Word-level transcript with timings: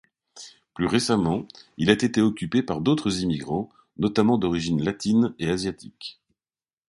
Plus 0.73 0.87
récemment, 0.87 1.47
il 1.77 1.91
a 1.91 1.93
été 1.93 2.21
occupé 2.23 2.63
par 2.63 2.81
d'autres 2.81 3.19
immigrants, 3.21 3.71
notamment 3.97 4.39
d'origine 4.39 4.81
latine 4.83 5.35
et 5.37 5.47
asiatique. 5.51 6.19